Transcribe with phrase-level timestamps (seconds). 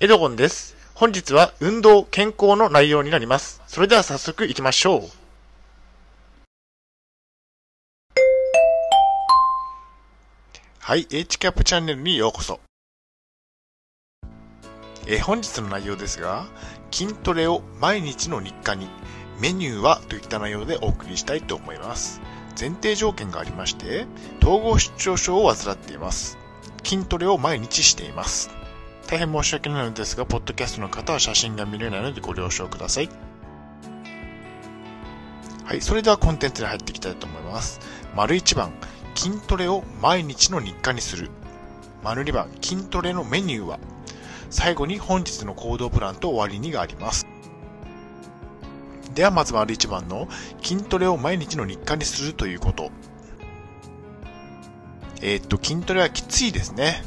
[0.00, 0.76] エドゴンです。
[0.94, 3.60] 本日は運動、健康の内容になります。
[3.66, 5.02] それでは早速行きましょう。
[10.78, 12.60] はい、H キャップチャンネルにようこそ。
[15.08, 16.46] え本日の内容ですが、
[16.92, 18.86] 筋トレを毎日の日課に、
[19.40, 22.20] メニューはといった内容でお送りしたいと思います。
[22.56, 24.06] 前提条件がありまして、
[24.40, 26.38] 統合失調症を患っています。
[26.84, 28.57] 筋トレを毎日しています。
[29.08, 33.08] 大変申し訳ないのですが、ポッドキャストの方は写真が見れないのでご了承ください。
[35.64, 37.80] はい、それではコンテンツに入っていきたいと思います。
[38.14, 38.70] 丸1番、
[39.14, 41.30] 筋トレを毎日の日課にする。
[42.04, 43.78] 丸2番、筋トレのメニューは
[44.50, 47.26] 最後に本日の行動プランと終わりにがあります。
[49.14, 50.28] ではまず丸1番の
[50.62, 52.90] 筋トレを毎日の日課にするということ。
[55.22, 57.02] えーっと、筋トレはきついですね。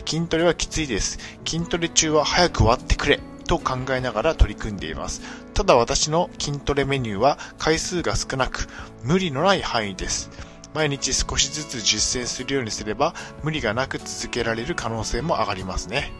[0.00, 1.18] 筋トレはきついです。
[1.44, 5.20] 筋トレ中は早く終わってくれと考えながら取り組んでいます。
[5.54, 8.68] ただ私の筋トレメニューは回数が少なく
[9.02, 10.30] 無理のない範囲です。
[10.74, 16.12] 毎日少しずつ実践するようにすれば無理がなく続けられる可能性も上がりますね。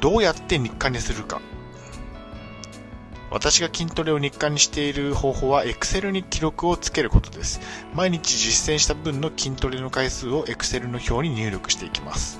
[0.00, 1.40] どうやって日課にするか。
[3.30, 7.60] 私が筋トレを日課にしている方法は Excel に記録をつけることです。
[7.94, 12.38] 毎日実践した分の筋トレの回数を Excel の表に入力していきます。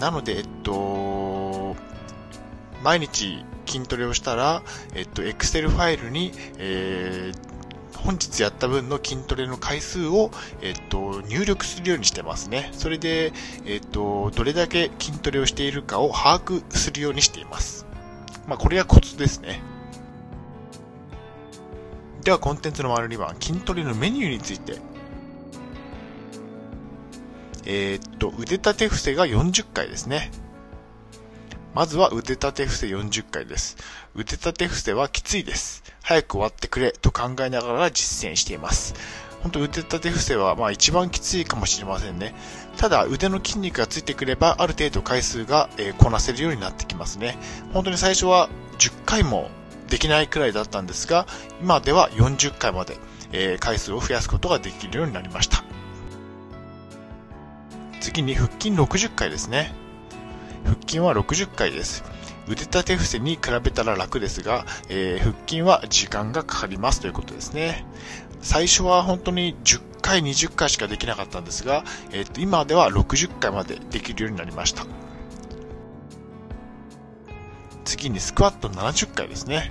[0.00, 1.76] なので、えっと、
[2.82, 4.62] 毎日筋トレをしたら、
[4.94, 7.58] えっと、Excel ファイルに、えー
[7.98, 10.30] 本日やった分の筋トレの回数を、
[10.62, 12.70] えっと、入力するようにしてますね。
[12.72, 13.32] それで、
[13.66, 17.86] えっと、どれだけ筋トレをしているかを把握するようにしています。
[18.46, 19.60] まあ、これがコツですね。
[22.28, 24.76] では、コンテンツの丸2番、筋トレのメニューについて。
[27.64, 30.30] えーっと、腕立て伏せが40回ですね。
[31.72, 33.78] まずは腕立て伏せ40回です。
[34.14, 35.82] 腕立て伏せはきついです。
[36.02, 38.92] 早く終わってくれと考えながら実践しています。
[39.42, 42.34] 本当腕立て伏せはまあ一番きついかもしれませんね。
[42.76, 47.38] ただ腕の筋肉がついてくればある程度回数が、えこなせるようになってきますね。
[47.72, 49.48] 本当に最初は10回も
[49.88, 51.26] できないくらいだったんですが、
[51.60, 52.96] 今では40回まで、
[53.32, 55.64] えー回数を増やすことができるようになりました。
[58.00, 59.72] 次に腹筋60回ですね。
[60.64, 62.04] 腹筋は60回です。
[62.46, 67.86] 腕立て伏せに比べたら楽ですが、えー腹筋は時間がかかりますということですね。
[68.40, 74.86] 最初は本当に10回、20回しかできなかったんですが、えーと今では60回までできるようになりました。
[77.98, 79.70] 次にスクワット70回ですね。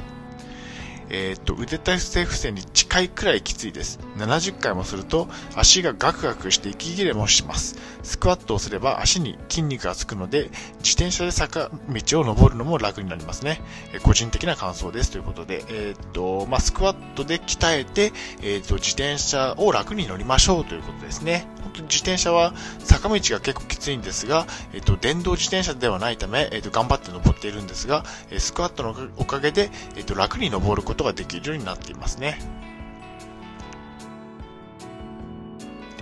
[1.10, 4.00] えっ、と、腕立て伏せに近いくらいきついです。
[4.18, 7.76] 70回もすると足がガクガクして息切れもします。
[8.04, 13.62] スクワットをすれば足に筋肉がつくので、自転車で坂道を登るのも楽になりますね。
[13.94, 21.46] えー個人的な感想ですということで、えっ、と、まあ、スクワットで鍛えて、えっ、と、自転車を楽に乗りましょうということですね。
[21.64, 32.40] 本当に自転車は坂道が結構きついんですが、えっ、と、電動自転車ではないため、えっ、と、頑張って登っているんですが、えスクワットのおかげで、えっ、と、楽に登ることことができるようになっていますね。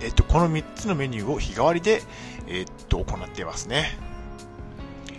[0.02, 2.02] えっ、と、この3つのメニューを日替わりで、
[2.46, 3.98] えっ、と、行っていますね。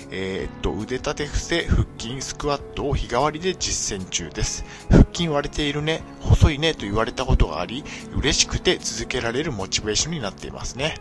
[0.10, 4.66] えっと、腕立て伏せ、腹筋、スクワットを日替わりで実践中です。
[4.90, 7.84] 腹筋割れているね、細いねと言われたことがあり、
[8.16, 10.96] 嬉しくて続けられるモチベーションになっていますね。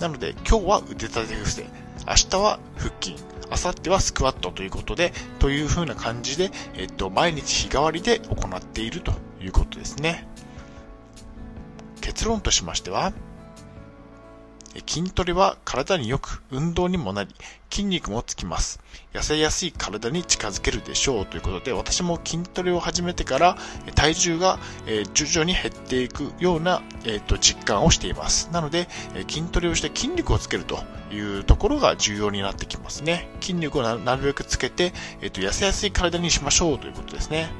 [0.00, 1.62] なので、今日は腕立て伏せ、
[2.06, 3.16] 明日は腹筋、
[3.50, 10.26] 明後日はスクワットということで、という風な感じで、えっと、毎日日替わりで行っているということですね。
[12.00, 13.12] 結論としましては、
[14.86, 17.34] 筋トレは体によく運動にもなり
[17.70, 18.80] 筋肉もつきます。
[19.12, 23.56] 痩せやすい体に近づけるでしょうということで私も筋トレを始めてから
[23.94, 24.58] 体重が
[25.14, 28.50] 徐々に減っていくようなえーと実感をしています。
[28.52, 28.88] なので
[29.28, 30.78] 筋トレをして筋肉をつけると
[31.12, 33.28] いうところが重要になってきますね。
[33.40, 37.50] 筋肉をななるべくつけてえーと痩せやすい体にしましょうということですね。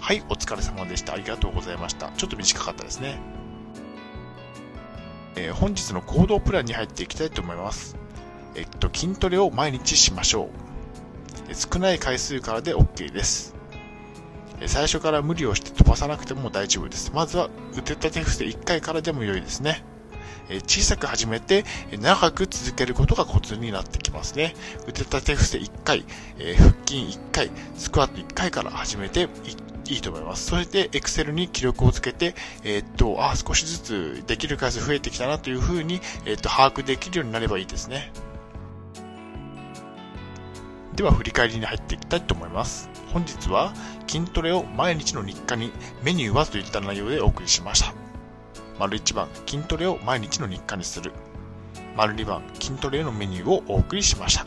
[0.00, 1.14] はいお疲れ様でした。
[1.14, 2.10] ありがとうございました。
[2.10, 3.18] ちょっと短かったですね。
[5.36, 7.96] えー本日の行動プランに入っていきたいと思います。
[8.54, 10.48] えっと、筋トレを毎日しましょう。
[11.48, 13.54] え少ない回数からで OK です。
[14.60, 17.12] え最初から無理をして飛ばさなくても大丈夫です。
[17.12, 19.84] まずは腕立て伏せ1回からでも良いですね。
[20.48, 21.64] え小さく始めて
[21.98, 24.54] 長く続けることがコツになってきますね。
[24.86, 26.04] 腕立て伏せ1回、
[26.38, 29.28] え腹筋1回、スクワット1回から始めて
[29.88, 30.46] いいと思います。
[30.46, 38.12] そして、Excel に記録をつけて、えー、っと、あ、少しずつできる回数増えてきたなというふうに、えー、っと、把握できるようになればいいですね。
[40.94, 42.88] では、振り返りに入っていきたいと思います。
[43.12, 43.74] 本日は、
[44.06, 45.72] 筋トレを毎日の日課に
[46.02, 47.94] メニューはといった内容でお送りしました。
[48.78, 51.12] 丸1番、筋トレを毎日の日課にする。
[51.96, 54.46] 丸2番、筋トレのメニューをお送りしました。